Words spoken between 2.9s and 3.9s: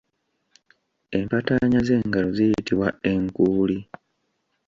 enkuuli.